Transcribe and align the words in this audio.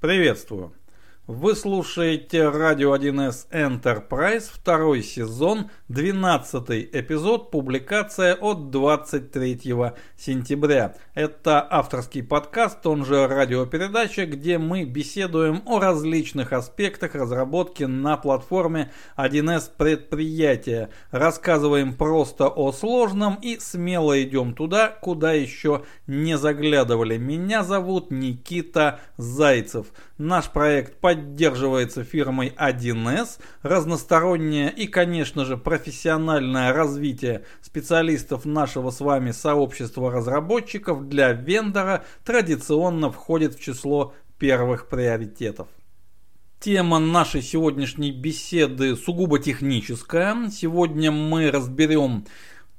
Приветствую! 0.00 0.77
Вы 1.28 1.54
слушаете 1.54 2.48
радио 2.48 2.96
1С 2.96 3.50
Enterprise, 3.50 4.48
второй 4.50 5.02
сезон, 5.02 5.70
12 5.88 6.70
эпизод, 6.90 7.50
публикация 7.50 8.34
от 8.34 8.70
23 8.70 9.74
сентября. 10.16 10.94
Это 11.12 11.68
авторский 11.70 12.22
подкаст, 12.22 12.86
он 12.86 13.04
же 13.04 13.26
радиопередача, 13.26 14.24
где 14.24 14.56
мы 14.56 14.84
беседуем 14.84 15.62
о 15.66 15.80
различных 15.80 16.54
аспектах 16.54 17.14
разработки 17.14 17.84
на 17.84 18.16
платформе 18.16 18.90
1С 19.18 19.70
предприятия. 19.76 20.88
Рассказываем 21.10 21.92
просто 21.92 22.48
о 22.48 22.72
сложном 22.72 23.34
и 23.42 23.58
смело 23.58 24.18
идем 24.22 24.54
туда, 24.54 24.88
куда 24.88 25.34
еще 25.34 25.84
не 26.06 26.38
заглядывали. 26.38 27.18
Меня 27.18 27.64
зовут 27.64 28.10
Никита 28.10 29.00
Зайцев. 29.18 29.88
Наш 30.18 30.50
проект 30.50 30.98
поддерживается 30.98 32.02
фирмой 32.02 32.52
1С. 32.58 33.38
Разностороннее 33.62 34.68
и, 34.68 34.88
конечно 34.88 35.44
же, 35.44 35.56
профессиональное 35.56 36.72
развитие 36.72 37.44
специалистов 37.62 38.44
нашего 38.44 38.90
с 38.90 38.98
вами 38.98 39.30
сообщества 39.30 40.10
разработчиков 40.10 41.08
для 41.08 41.32
вендора 41.32 42.04
традиционно 42.24 43.12
входит 43.12 43.54
в 43.54 43.62
число 43.62 44.12
первых 44.40 44.88
приоритетов. 44.88 45.68
Тема 46.58 46.98
нашей 46.98 47.40
сегодняшней 47.40 48.10
беседы 48.10 48.96
сугубо 48.96 49.38
техническая. 49.38 50.50
Сегодня 50.50 51.12
мы 51.12 51.52
разберем 51.52 52.26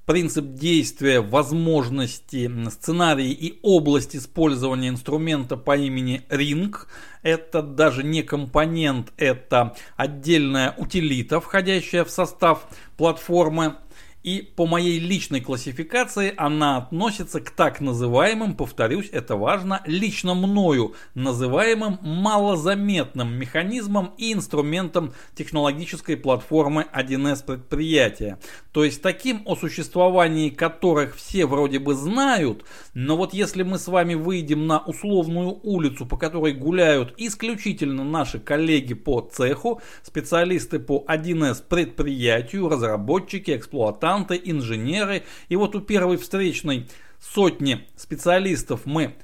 принцип 0.09 0.55
действия, 0.55 1.21
возможности, 1.21 2.49
сценарии 2.71 3.29
и 3.29 3.59
область 3.61 4.15
использования 4.15 4.89
инструмента 4.89 5.55
по 5.55 5.77
имени 5.77 6.23
Ring. 6.31 6.75
Это 7.21 7.61
даже 7.61 8.01
не 8.01 8.23
компонент, 8.23 9.13
это 9.17 9.75
отдельная 9.97 10.73
утилита, 10.75 11.39
входящая 11.39 12.05
в 12.05 12.09
состав 12.09 12.67
платформы 12.97 13.75
и 14.23 14.41
по 14.41 14.65
моей 14.65 14.99
личной 14.99 15.39
классификации 15.39 16.33
она 16.35 16.77
относится 16.77 17.39
к 17.39 17.51
так 17.51 17.79
называемым, 17.79 18.55
повторюсь, 18.55 19.09
это 19.11 19.37
важно, 19.37 19.81
лично 19.85 20.33
мною 20.33 20.93
называемым 21.13 21.99
малозаметным 22.01 23.33
механизмам 23.33 24.13
и 24.17 24.33
инструментам 24.33 25.13
технологической 25.35 26.17
платформы 26.17 26.85
1С 26.93 27.45
предприятия. 27.45 28.39
То 28.73 28.83
есть 28.83 29.01
таким, 29.01 29.41
о 29.45 29.55
существовании 29.55 30.49
которых 30.49 31.15
все 31.15 31.45
вроде 31.45 31.79
бы 31.79 31.95
знают, 31.95 32.65
но 32.93 33.15
вот 33.15 33.33
если 33.33 33.63
мы 33.63 33.79
с 33.79 33.87
вами 33.87 34.15
выйдем 34.15 34.67
на 34.67 34.79
условную 34.79 35.59
улицу, 35.63 36.05
по 36.05 36.17
которой 36.17 36.53
гуляют 36.53 37.13
исключительно 37.17 38.03
наши 38.03 38.39
коллеги 38.39 38.95
по 38.95 39.21
цеху, 39.21 39.81
специалисты 40.03 40.79
по 40.79 41.05
1С 41.07 41.63
предприятию, 41.67 42.67
разработчики, 42.67 43.55
эксплуатанты, 43.55 44.08
консультанты, 44.09 44.41
инженеры. 44.43 45.23
И 45.49 45.55
вот 45.55 45.75
у 45.75 45.81
первой 45.81 46.17
встречной 46.17 46.87
сотни 47.19 47.87
специалистов 47.95 48.81
мы 48.85 49.15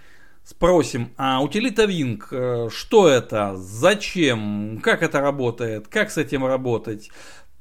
спросим, 0.44 1.12
а 1.18 1.42
утилита 1.42 1.86
Ring, 1.86 2.22
э, 2.30 2.70
что 2.70 3.08
это, 3.08 3.56
зачем, 3.58 4.80
как 4.84 5.02
это 5.02 5.20
работает, 5.22 5.88
как 5.88 6.12
с 6.12 6.18
этим 6.18 6.46
работать, 6.46 7.10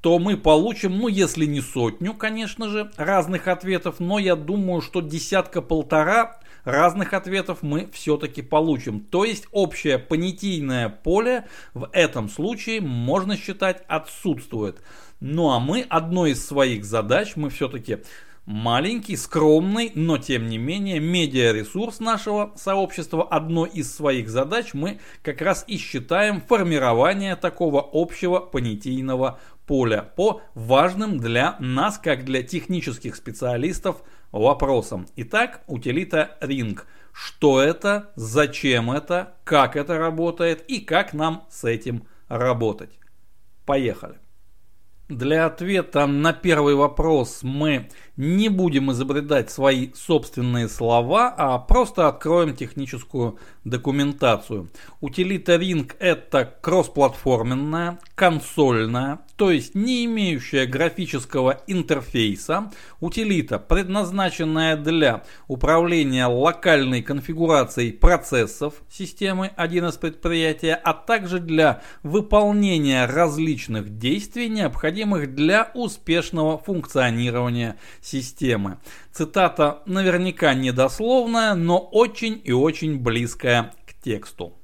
то 0.01 0.19
мы 0.19 0.37
получим, 0.37 0.99
ну 0.99 1.09
если 1.09 1.47
не 1.47 1.63
сотню, 1.63 2.13
конечно 2.13 2.69
же, 2.69 2.91
разных 2.99 3.49
ответов, 3.49 4.01
но 4.01 4.19
я 4.19 4.37
думаю, 4.37 4.83
что 4.83 5.01
десятка-полтора 5.01 6.41
разных 6.65 7.15
ответов 7.15 7.63
мы 7.63 7.89
все-таки 7.93 8.43
получим. 8.43 9.01
То 9.01 9.25
есть 9.25 9.47
общее 9.51 9.99
понятийное 9.99 10.91
поле 10.91 11.47
в 11.73 11.89
этом 11.93 12.29
случае, 12.29 12.83
можно 12.83 13.37
считать, 13.39 13.83
отсутствует. 13.89 14.83
Ну 15.21 15.51
а 15.51 15.61
мы 15.61 15.83
одной 15.89 16.33
из 16.33 16.47
своих 16.47 16.85
задач, 16.85 17.37
мы 17.37 17.51
все-таки 17.51 17.99
маленький, 18.47 19.17
скромный, 19.17 19.93
но 19.95 20.19
тем 20.19 20.49
не 20.49 20.59
менее 20.59 21.01
медиаресурс 21.01 22.01
нашего 22.01 22.53
сообщества, 22.57 23.23
одной 23.25 23.71
из 23.71 23.95
своих 23.95 24.29
задач 24.29 24.75
мы 24.75 25.01
как 25.23 25.41
раз 25.41 25.65
и 25.67 25.79
считаем 25.79 26.41
формирование 26.41 27.37
такого 27.37 27.89
общего 27.93 28.41
понятийного 28.41 29.39
поля 29.67 30.03
по 30.03 30.43
важным 30.55 31.19
для 31.19 31.57
нас, 31.59 31.99
как 31.99 32.25
для 32.25 32.43
технических 32.43 33.17
специалистов, 33.17 34.03
вопросам. 34.31 35.07
Итак, 35.17 35.63
утилита 35.67 36.37
Ring. 36.41 36.79
Что 37.13 37.61
это, 37.61 38.11
зачем 38.17 38.91
это, 38.91 39.35
как 39.45 39.77
это 39.77 39.97
работает 39.99 40.65
и 40.69 40.81
как 40.81 41.13
нам 41.13 41.47
с 41.49 41.65
этим 41.65 42.09
работать. 42.29 42.99
Поехали. 43.65 44.24
Для 45.09 45.45
ответа 45.45 46.07
на 46.07 46.33
первый 46.33 46.75
вопрос 46.75 47.41
мы 47.43 47.91
не 48.17 48.49
будем 48.49 48.93
изобретать 48.93 49.51
свои 49.51 49.91
собственные 49.95 50.69
слова, 50.69 51.35
а 51.37 51.59
просто 51.59 52.09
откроем 52.09 52.55
техническую 52.55 53.39
документацию. 53.65 54.69
Утилита 55.01 55.57
Ring 55.57 55.91
это 55.99 56.55
кроссплатформенная, 56.61 57.99
консольная, 58.15 59.21
то 59.37 59.51
есть 59.51 59.75
не 59.75 60.05
имеющая 60.05 60.67
графического 60.67 61.63
интерфейса, 61.67 62.71
утилита, 63.01 63.59
предназначенная 63.59 64.77
для 64.77 65.25
управления 65.49 66.27
локальной 66.27 67.03
конфигурацией 67.03 67.93
процессов 67.93 68.75
системы 68.91 69.51
1С 69.57 69.99
предприятия, 69.99 70.75
а 70.75 70.93
также 70.93 71.41
для 71.41 71.83
выполнения 72.03 73.07
различных 73.07 73.99
действий, 73.99 74.49
необходимых 74.49 75.35
для 75.35 75.71
успешного 75.75 76.59
функционирования 76.59 77.77
системы. 78.05 78.79
Цитата 79.13 79.83
наверняка 79.87 80.55
недословная, 80.55 81.55
но 81.55 81.79
очень 81.79 82.41
и 82.45 82.53
очень 82.53 82.99
близкая 82.99 83.73
к 83.87 83.95
тексту. 84.03 84.59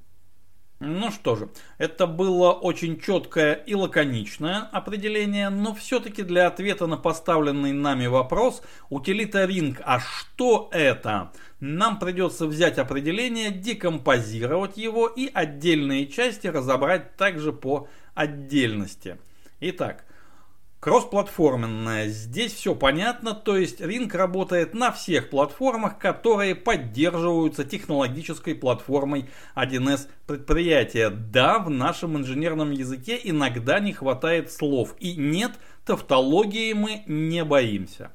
Ну 0.83 1.11
что 1.11 1.37
же, 1.37 1.51
это 1.77 2.07
было 2.07 2.53
очень 2.53 2.99
четкое 2.99 3.53
и 3.53 3.75
лаконичное 3.75 4.61
определение, 4.73 5.51
но 5.51 5.75
все-таки 5.75 6.23
для 6.23 6.47
ответа 6.47 6.87
на 6.87 6.97
поставленный 6.97 7.73
нами 7.73 8.07
вопрос 8.07 8.63
утилита 8.89 9.45
Ring, 9.45 9.77
а 9.85 10.01
что 10.01 10.71
это? 10.73 11.33
Нам 11.61 11.99
придется 11.99 12.47
взять 12.47 12.79
определение, 12.79 13.51
декомпозировать 13.51 14.79
его 14.79 15.07
и 15.07 15.31
отдельные 15.31 16.07
части 16.07 16.47
разобрать 16.47 17.15
также 17.17 17.53
по 17.53 17.87
отдельности. 18.15 19.19
Итак, 19.61 20.07
Кроссплатформенная. 20.81 22.09
Здесь 22.09 22.55
все 22.55 22.75
понятно, 22.75 23.35
то 23.35 23.55
есть 23.55 23.83
Ring 23.83 24.11
работает 24.17 24.73
на 24.73 24.91
всех 24.91 25.29
платформах, 25.29 25.99
которые 25.99 26.55
поддерживаются 26.55 27.65
технологической 27.65 28.55
платформой 28.55 29.29
1С 29.55 30.09
предприятия. 30.27 31.11
Да, 31.11 31.59
в 31.59 31.69
нашем 31.69 32.17
инженерном 32.17 32.71
языке 32.71 33.21
иногда 33.23 33.79
не 33.79 33.93
хватает 33.93 34.51
слов. 34.51 34.97
И 34.99 35.17
нет, 35.17 35.53
тавтологии 35.85 36.73
мы 36.73 37.03
не 37.07 37.45
боимся. 37.45 38.13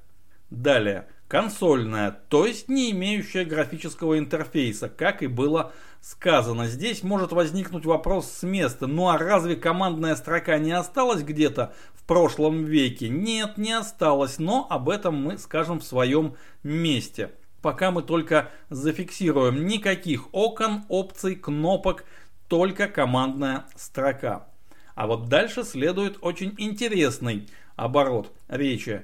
Далее. 0.50 1.08
Консольная, 1.28 2.12
то 2.30 2.46
есть 2.46 2.69
не 2.69 2.91
имеющая 2.91 3.46
графического 3.46 4.19
интерфейса, 4.19 4.90
как 4.90 5.24
и 5.24 5.28
было 5.28 5.74
сказано. 6.00 6.68
Здесь 6.68 7.02
может 7.02 7.31
возникнуть 7.31 7.86
вопрос 7.86 8.30
с 8.31 8.44
места. 8.44 8.86
Ну 8.86 9.09
а 9.09 9.18
разве 9.18 9.56
командная 9.56 10.16
строка 10.16 10.59
не 10.59 10.72
осталась 10.72 11.24
где-то 11.24 11.74
в 11.96 12.03
прошлом 12.03 12.66
веке? 12.66 13.09
Нет, 13.09 13.58
не 13.58 13.72
осталась, 13.74 14.38
но 14.38 14.68
об 14.69 14.88
этом 14.88 15.16
мы 15.16 15.40
скажем 15.40 15.80
в 15.80 15.84
своем 15.84 16.35
месте. 16.62 17.31
Пока 17.64 17.90
мы 17.90 18.03
только 18.03 18.52
зафиксируем 18.69 19.66
никаких 19.66 20.31
окон, 20.31 20.84
опций, 20.90 21.35
кнопок, 21.35 22.06
только 22.47 22.88
командная 22.88 23.66
строка. 23.76 24.47
А 24.94 25.08
вот 25.08 25.28
дальше 25.28 25.64
следует 25.64 26.20
очень 26.22 26.53
интересный 26.59 27.50
оборот 27.76 28.32
речи 28.47 29.03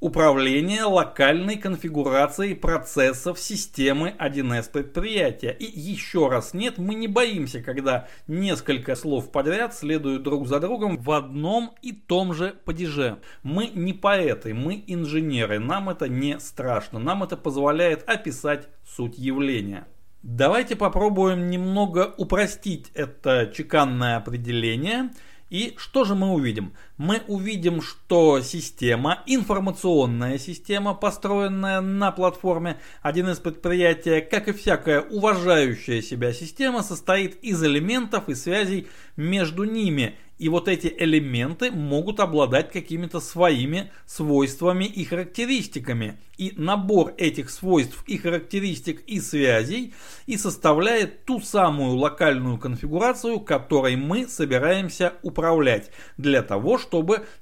управление 0.00 0.84
локальной 0.84 1.56
конфигурацией 1.56 2.56
процессов 2.56 3.38
системы 3.38 4.14
1С 4.18 4.70
предприятия. 4.70 5.50
И 5.50 5.64
еще 5.64 6.28
раз 6.28 6.54
нет, 6.54 6.78
мы 6.78 6.94
не 6.94 7.06
боимся, 7.06 7.62
когда 7.62 8.08
несколько 8.26 8.96
слов 8.96 9.30
подряд 9.30 9.74
следуют 9.74 10.22
друг 10.22 10.48
за 10.48 10.58
другом 10.58 10.96
в 10.96 11.10
одном 11.12 11.74
и 11.82 11.92
том 11.92 12.32
же 12.32 12.54
падеже. 12.64 13.18
Мы 13.42 13.68
не 13.68 13.92
поэты, 13.92 14.54
мы 14.54 14.82
инженеры, 14.86 15.58
нам 15.58 15.90
это 15.90 16.08
не 16.08 16.40
страшно, 16.40 16.98
нам 16.98 17.22
это 17.22 17.36
позволяет 17.36 18.08
описать 18.08 18.68
суть 18.86 19.18
явления. 19.18 19.86
Давайте 20.22 20.76
попробуем 20.76 21.48
немного 21.48 22.14
упростить 22.16 22.90
это 22.94 23.50
чеканное 23.54 24.16
определение– 24.16 25.10
и 25.50 25.74
что 25.76 26.04
же 26.04 26.14
мы 26.14 26.30
увидим? 26.32 26.74
Мы 27.00 27.22
увидим, 27.28 27.80
что 27.80 28.42
система, 28.42 29.22
информационная 29.24 30.36
система, 30.36 30.92
построенная 30.92 31.80
на 31.80 32.12
платформе 32.12 32.78
1С 33.02 33.40
предприятия, 33.40 34.20
как 34.20 34.48
и 34.48 34.52
всякая 34.52 35.00
уважающая 35.00 36.02
себя 36.02 36.34
система, 36.34 36.82
состоит 36.82 37.42
из 37.42 37.64
элементов 37.64 38.28
и 38.28 38.34
связей 38.34 38.86
между 39.16 39.64
ними 39.64 40.18
и 40.40 40.48
вот 40.48 40.68
эти 40.68 40.92
элементы 40.98 41.70
могут 41.70 42.18
обладать 42.18 42.72
какими-то 42.72 43.20
своими 43.20 43.92
свойствами 44.06 44.86
и 44.86 45.04
характеристиками. 45.04 46.18
И 46.38 46.54
набор 46.56 47.12
этих 47.18 47.50
свойств 47.50 48.02
и 48.06 48.16
характеристик 48.16 49.02
и 49.06 49.20
связей 49.20 49.92
и 50.24 50.38
составляет 50.38 51.26
ту 51.26 51.40
самую 51.40 51.96
локальную 51.96 52.56
конфигурацию, 52.56 53.40
которой 53.40 53.96
мы 53.96 54.26
собираемся 54.26 55.12
управлять. 55.22 55.90
Для 56.16 56.42
того, 56.42 56.78
чтобы 56.78 56.89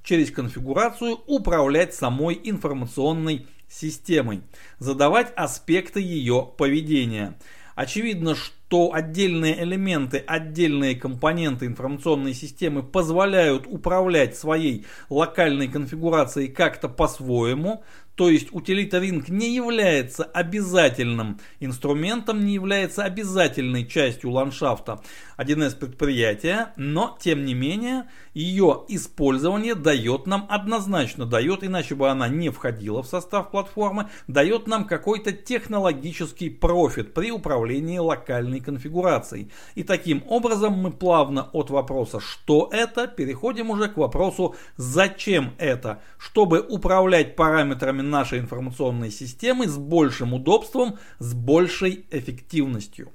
через 0.03 0.31
конфигурацию 0.31 1.19
управлять 1.27 1.95
самой 1.95 2.41
информационной 2.43 3.47
системой. 3.69 4.43
Задавать 4.79 5.33
аспекты 5.37 6.01
ее 6.01 6.49
поведения. 6.57 7.39
Очевидно, 7.75 8.35
что 8.35 8.93
отдельные 8.93 9.63
элементы, 9.63 10.19
отдельные 10.27 10.97
компоненты 10.97 11.67
информационной 11.67 12.35
системы 12.35 12.83
позволяют 12.83 13.67
управлять 13.69 14.37
своей 14.37 14.85
локальной 15.09 15.69
конфигурацией 15.69 16.49
как-то 16.49 16.89
по-своему, 16.89 17.85
то 18.19 18.29
есть 18.29 18.49
утилита 18.51 18.99
Ring 18.99 19.25
не 19.29 19.55
является 19.55 20.25
обязательным 20.25 21.39
инструментом, 21.61 22.45
не 22.45 22.55
является 22.55 23.05
обязательной 23.05 23.87
частью 23.87 24.33
ландшафта 24.33 25.01
1С 25.37 25.79
предприятия, 25.79 26.73
но 26.77 27.17
тем 27.21 27.45
не 27.45 27.55
менее 27.55 28.09
ее 28.35 28.85
использование 28.89 29.77
дает 29.77 30.27
нам 30.27 30.47
однозначно, 30.51 31.27
дает, 31.27 31.63
иначе 31.63 31.95
бы 31.95 32.11
она 32.11 32.27
не 32.27 32.51
входила 32.51 33.05
в 33.05 33.07
состав 33.07 33.53
платформы, 33.53 34.09
дает 34.27 34.67
нам 34.67 34.85
какой-то 34.85 35.31
технологический 35.31 36.51
профит 36.51 37.15
при 37.15 37.31
управлении 37.31 37.99
локальной 37.99 38.59
конфигурацией. 38.59 39.53
И 39.77 39.85
таким 39.85 40.25
образом 40.27 40.73
мы 40.73 40.91
плавно 40.91 41.51
от 41.53 41.71
вопроса 41.71 42.19
«что 42.19 42.69
это?» 42.73 43.07
переходим 43.07 43.71
уже 43.71 43.87
к 43.87 43.97
вопросу 43.97 44.57
«зачем 44.77 45.55
это?», 45.59 46.03
чтобы 46.19 46.59
управлять 46.69 47.37
параметрами 47.37 48.08
нашей 48.09 48.41
информационной 48.41 49.11
системы 49.11 49.69
с 49.69 49.77
большим 49.77 50.35
удобством, 50.35 50.99
с 51.19 51.35
большей 51.35 52.07
эффективностью. 52.11 53.13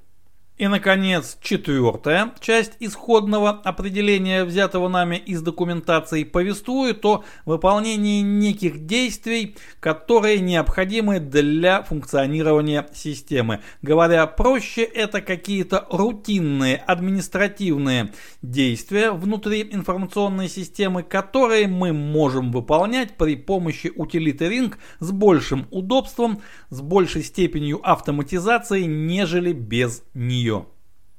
И, 0.56 0.68
наконец, 0.68 1.36
четвертая 1.42 2.32
часть 2.38 2.74
исходного 2.78 3.50
определения, 3.50 4.44
взятого 4.44 4.88
нами 4.88 5.16
из 5.16 5.42
документации, 5.42 6.22
повествует 6.22 7.04
о 7.04 7.24
выполнении 7.44 8.22
неких 8.22 8.86
действий, 8.86 9.56
которые 9.80 10.38
необходимы 10.38 11.18
для 11.18 11.82
функционирования 11.82 12.86
системы. 12.94 13.62
Говоря 13.82 14.28
проще, 14.28 14.82
это 14.82 15.22
какие-то 15.22 15.88
рутинные 15.90 16.76
административные 16.76 18.12
действия 18.40 19.10
внутри 19.10 19.68
информационной 19.72 20.48
системы, 20.48 21.02
которые 21.02 21.66
мы 21.66 21.92
можем 21.92 22.52
выполнять 22.52 23.16
при 23.16 23.34
помощи 23.34 23.90
утилиты 23.92 24.44
Ring 24.44 24.76
с 25.00 25.10
большим 25.10 25.66
удобством, 25.72 26.42
с 26.70 26.80
большей 26.80 27.24
степенью 27.24 27.80
автоматизации, 27.82 28.84
нежели 28.84 29.52
без 29.52 30.04
нее 30.14 30.43
нее. 30.44 30.66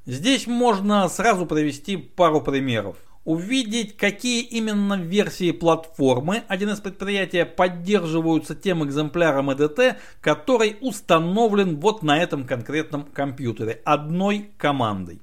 Здесь 0.06 0.46
можно 0.46 1.08
сразу 1.10 1.46
привести 1.46 1.98
пару 1.98 2.42
примеров. 2.42 2.98
Увидеть, 3.24 3.98
какие 3.98 4.44
именно 4.44 4.94
версии 4.94 5.50
платформы 5.50 6.44
один 6.48 6.70
из 6.70 6.80
предприятий 6.80 7.44
поддерживаются 7.44 8.54
тем 8.54 8.86
экземпляром 8.86 9.50
EDT, 9.50 9.96
который 10.22 10.78
установлен 10.80 11.80
вот 11.80 12.04
на 12.04 12.20
этом 12.20 12.46
конкретном 12.46 13.06
компьютере 13.06 13.82
одной 13.84 14.52
командой. 14.58 15.22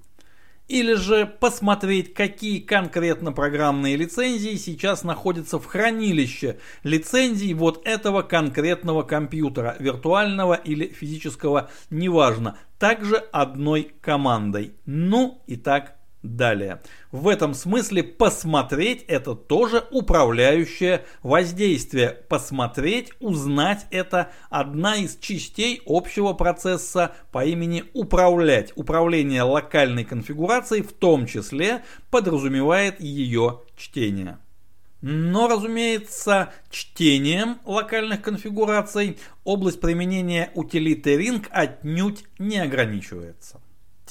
Или 0.72 0.94
же 0.94 1.26
посмотреть, 1.26 2.14
какие 2.14 2.58
конкретно 2.58 3.30
программные 3.32 3.94
лицензии 3.94 4.56
сейчас 4.56 5.04
находятся 5.04 5.58
в 5.58 5.66
хранилище 5.66 6.60
лицензий 6.82 7.52
вот 7.52 7.86
этого 7.86 8.22
конкретного 8.22 9.02
компьютера, 9.02 9.76
виртуального 9.78 10.54
или 10.54 10.86
физического, 10.86 11.68
неважно, 11.90 12.56
также 12.78 13.16
одной 13.16 13.92
командой. 14.00 14.72
Ну 14.86 15.42
и 15.46 15.56
так 15.56 15.98
далее. 16.22 16.80
В 17.10 17.28
этом 17.28 17.54
смысле 17.54 18.02
посмотреть 18.02 19.04
это 19.08 19.34
тоже 19.34 19.84
управляющее 19.90 21.04
воздействие. 21.22 22.10
Посмотреть, 22.28 23.12
узнать 23.20 23.86
это 23.90 24.32
одна 24.50 24.96
из 24.96 25.16
частей 25.16 25.82
общего 25.86 26.32
процесса 26.32 27.14
по 27.32 27.44
имени 27.44 27.84
управлять. 27.92 28.72
Управление 28.76 29.42
локальной 29.42 30.04
конфигурацией 30.04 30.82
в 30.82 30.92
том 30.92 31.26
числе 31.26 31.82
подразумевает 32.10 33.00
ее 33.00 33.60
чтение. 33.76 34.38
Но, 35.00 35.48
разумеется, 35.48 36.52
чтением 36.70 37.58
локальных 37.64 38.22
конфигураций 38.22 39.18
область 39.42 39.80
применения 39.80 40.52
утилиты 40.54 41.16
Ring 41.16 41.44
отнюдь 41.50 42.24
не 42.38 42.58
ограничивается. 42.58 43.60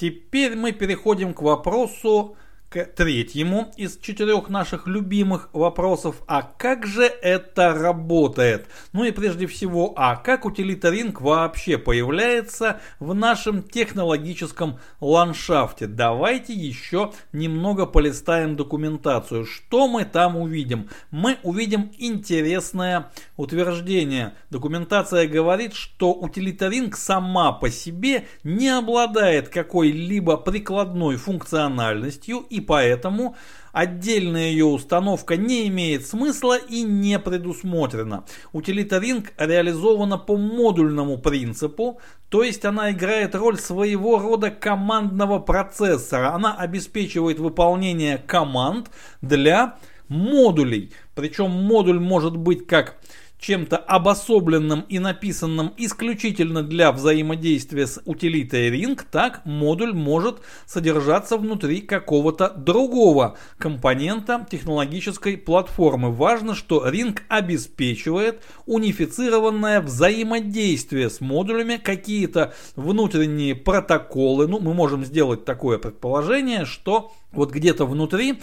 Теперь 0.01 0.55
мы 0.55 0.71
переходим 0.71 1.31
к 1.35 1.43
вопросу 1.43 2.35
к 2.71 2.85
третьему 2.85 3.69
из 3.75 3.97
четырех 3.97 4.47
наших 4.47 4.87
любимых 4.87 5.49
вопросов. 5.51 6.21
А 6.25 6.41
как 6.41 6.87
же 6.87 7.03
это 7.03 7.73
работает? 7.73 8.67
Ну 8.93 9.03
и 9.03 9.11
прежде 9.11 9.45
всего, 9.45 9.93
а 9.97 10.15
как 10.15 10.45
утилитаринг 10.45 11.19
вообще 11.19 11.77
появляется 11.77 12.79
в 13.01 13.13
нашем 13.13 13.61
технологическом 13.61 14.79
ландшафте? 15.01 15.85
Давайте 15.85 16.53
еще 16.53 17.11
немного 17.33 17.85
полистаем 17.85 18.55
документацию. 18.55 19.45
Что 19.45 19.89
мы 19.89 20.05
там 20.05 20.37
увидим? 20.37 20.87
Мы 21.11 21.39
увидим 21.43 21.91
интересное 21.97 23.11
утверждение. 23.35 24.35
Документация 24.49 25.27
говорит, 25.27 25.73
что 25.73 26.13
утилитаринг 26.13 26.95
сама 26.95 27.51
по 27.51 27.69
себе 27.69 28.27
не 28.45 28.69
обладает 28.69 29.49
какой-либо 29.49 30.37
прикладной 30.37 31.17
функциональностью 31.17 32.45
и 32.49 32.60
поэтому 32.61 33.35
отдельная 33.73 34.49
ее 34.49 34.65
установка 34.65 35.37
не 35.37 35.67
имеет 35.67 36.05
смысла 36.05 36.57
и 36.57 36.83
не 36.83 37.19
предусмотрена. 37.19 38.25
Утилитаринг 38.53 39.33
реализована 39.37 40.17
по 40.17 40.37
модульному 40.37 41.17
принципу, 41.17 41.99
то 42.29 42.43
есть 42.43 42.63
она 42.65 42.91
играет 42.91 43.35
роль 43.35 43.57
своего 43.57 44.19
рода 44.19 44.51
командного 44.51 45.39
процессора. 45.39 46.33
Она 46.33 46.55
обеспечивает 46.55 47.39
выполнение 47.39 48.17
команд 48.17 48.89
для 49.21 49.77
модулей. 50.07 50.91
Причем 51.15 51.51
модуль 51.51 51.99
может 51.99 52.35
быть 52.35 52.67
как 52.67 52.97
чем-то 53.41 53.77
обособленным 53.77 54.81
и 54.81 54.99
написанным 54.99 55.73
исключительно 55.75 56.61
для 56.61 56.91
взаимодействия 56.91 57.87
с 57.87 57.99
утилитой 58.05 58.69
Ring, 58.69 59.01
так 59.11 59.43
модуль 59.45 59.93
может 59.93 60.37
содержаться 60.67 61.37
внутри 61.37 61.81
какого-то 61.81 62.49
другого 62.55 63.37
компонента 63.57 64.45
технологической 64.49 65.37
платформы. 65.37 66.11
Важно, 66.11 66.53
что 66.53 66.87
Ring 66.87 67.19
обеспечивает 67.27 68.43
унифицированное 68.67 69.81
взаимодействие 69.81 71.09
с 71.09 71.19
модулями, 71.19 71.77
какие-то 71.77 72.53
внутренние 72.75 73.55
протоколы. 73.55 74.47
Ну, 74.47 74.59
мы 74.59 74.75
можем 74.75 75.03
сделать 75.03 75.45
такое 75.45 75.79
предположение, 75.79 76.65
что 76.65 77.11
вот 77.31 77.51
где-то 77.51 77.85
внутри 77.85 78.39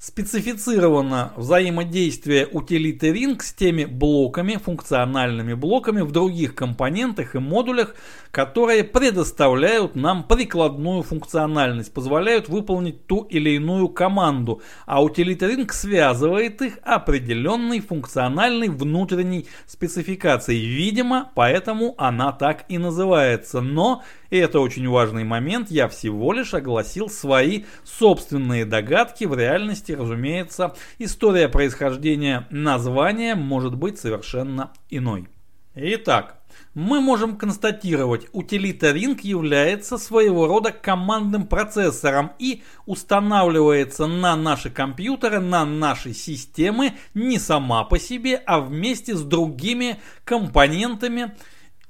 специфицировано 0.00 1.34
взаимодействие 1.36 2.46
утилиты 2.46 3.10
Ring 3.10 3.38
с 3.42 3.52
теми 3.52 3.84
блоками, 3.84 4.56
функциональными 4.56 5.52
блоками 5.52 6.00
в 6.00 6.10
других 6.10 6.54
компонентах 6.54 7.34
и 7.34 7.38
модулях, 7.38 7.94
которые 8.30 8.82
предоставляют 8.82 9.96
нам 9.96 10.24
прикладную 10.24 11.02
функциональность, 11.02 11.92
позволяют 11.92 12.48
выполнить 12.48 13.06
ту 13.06 13.24
или 13.24 13.50
иную 13.50 13.90
команду, 13.90 14.62
а 14.86 15.04
утилита 15.04 15.44
Ring 15.46 15.70
связывает 15.70 16.62
их 16.62 16.78
определенной 16.82 17.80
функциональной 17.80 18.70
внутренней 18.70 19.46
спецификацией. 19.66 20.64
Видимо, 20.64 21.30
поэтому 21.34 21.94
она 21.98 22.32
так 22.32 22.64
и 22.70 22.78
называется. 22.78 23.60
Но 23.60 24.02
и 24.30 24.36
это 24.38 24.60
очень 24.60 24.88
важный 24.88 25.24
момент, 25.24 25.70
я 25.70 25.88
всего 25.88 26.32
лишь 26.32 26.54
огласил 26.54 27.08
свои 27.08 27.64
собственные 27.84 28.64
догадки. 28.64 29.24
В 29.24 29.36
реальности, 29.36 29.89
разумеется, 29.94 30.74
история 30.98 31.48
происхождения 31.48 32.46
названия 32.50 33.34
может 33.34 33.74
быть 33.74 33.98
совершенно 33.98 34.72
иной. 34.90 35.28
Итак, 35.74 36.40
мы 36.74 37.00
можем 37.00 37.36
констатировать, 37.36 38.26
утилита 38.32 38.90
Ring 38.90 39.18
является 39.22 39.98
своего 39.98 40.46
рода 40.46 40.72
командным 40.72 41.46
процессором 41.46 42.32
и 42.38 42.62
устанавливается 42.86 44.06
на 44.06 44.36
наши 44.36 44.70
компьютеры, 44.70 45.40
на 45.40 45.64
наши 45.64 46.12
системы 46.12 46.94
не 47.14 47.38
сама 47.38 47.84
по 47.84 47.98
себе, 47.98 48.36
а 48.46 48.60
вместе 48.60 49.14
с 49.14 49.22
другими 49.22 50.00
компонентами, 50.24 51.34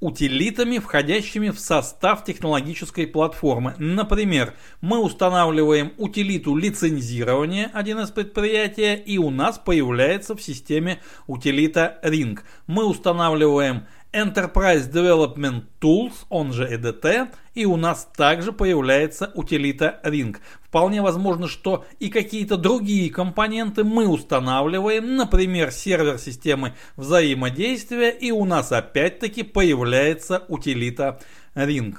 утилитами, 0.01 0.79
входящими 0.79 1.51
в 1.51 1.61
состав 1.61 2.25
технологической 2.25 3.07
платформы. 3.07 3.75
Например, 3.79 4.55
мы 4.81 4.99
устанавливаем 4.99 5.93
утилиту 5.99 6.57
лицензирования 6.57 7.71
1С 7.75 8.13
предприятия 8.13 8.95
и 8.97 9.19
у 9.19 9.31
нас 9.31 9.59
появляется 9.59 10.35
в 10.35 10.43
системе 10.43 11.01
утилита 11.27 12.01
Ring. 12.03 12.41
Мы 12.67 12.87
устанавливаем 12.87 13.87
Enterprise 14.13 14.91
Development 14.91 15.65
Tools, 15.81 16.13
он 16.29 16.53
же 16.53 16.67
EDT, 16.67 17.29
и 17.55 17.65
у 17.65 17.77
нас 17.77 18.09
также 18.17 18.53
появляется 18.53 19.31
утилита 19.35 20.01
Ring. 20.05 20.37
Вполне 20.63 21.01
возможно, 21.01 21.47
что 21.47 21.85
и 21.99 22.09
какие-то 22.09 22.57
другие 22.57 23.11
компоненты 23.11 23.85
мы 23.85 24.09
устанавливаем, 24.09 25.17
например, 25.17 25.71
сервер 25.71 26.19
системы 26.19 26.75
взаимодействия, 26.97 28.11
и 28.11 28.31
у 28.33 28.45
нас 28.45 28.73
опять-таки 28.73 29.45
появляется 29.45 30.45
утилита 30.49 31.21
Ring. 31.55 31.97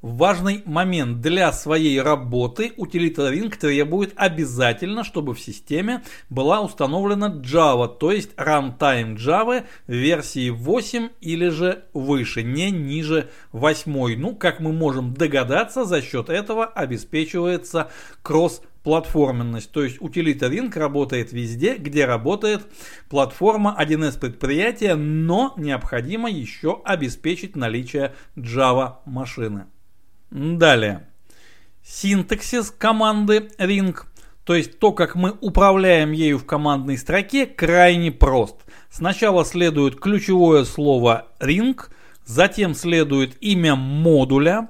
Важный 0.00 0.62
момент 0.64 1.20
для 1.20 1.50
своей 1.52 2.00
работы 2.00 2.72
утилита 2.76 3.32
Ring 3.32 3.52
требует 3.58 4.12
обязательно, 4.14 5.02
чтобы 5.02 5.34
в 5.34 5.40
системе 5.40 6.04
была 6.30 6.60
установлена 6.60 7.34
Java, 7.42 7.88
то 7.88 8.12
есть 8.12 8.30
runtime 8.36 9.16
Java 9.16 9.66
версии 9.88 10.50
8 10.50 11.08
или 11.20 11.48
же 11.48 11.82
выше, 11.94 12.44
не 12.44 12.70
ниже 12.70 13.28
8. 13.50 14.16
Ну, 14.16 14.36
как 14.36 14.60
мы 14.60 14.72
можем 14.72 15.14
догадаться, 15.14 15.84
за 15.84 16.00
счет 16.00 16.28
этого 16.28 16.66
обеспечивается 16.66 17.90
кросс 18.22 18.62
платформенность, 18.84 19.72
то 19.72 19.82
есть 19.82 20.00
утилита 20.00 20.46
Ring 20.46 20.72
работает 20.78 21.32
везде, 21.32 21.74
где 21.76 22.04
работает 22.04 22.62
платформа 23.10 23.76
1С 23.76 24.20
предприятия, 24.20 24.94
но 24.94 25.54
необходимо 25.56 26.30
еще 26.30 26.80
обеспечить 26.84 27.56
наличие 27.56 28.14
Java 28.36 28.98
машины. 29.04 29.66
Далее. 30.30 31.08
Синтаксис 31.82 32.70
команды 32.70 33.48
ring, 33.58 33.96
то 34.44 34.54
есть 34.54 34.78
то, 34.78 34.92
как 34.92 35.14
мы 35.14 35.36
управляем 35.40 36.12
ею 36.12 36.38
в 36.38 36.44
командной 36.44 36.98
строке, 36.98 37.46
крайне 37.46 38.12
прост. 38.12 38.56
Сначала 38.90 39.44
следует 39.44 39.98
ключевое 39.98 40.64
слово 40.64 41.28
ring, 41.40 41.80
затем 42.26 42.74
следует 42.74 43.36
имя 43.40 43.74
модуля, 43.74 44.68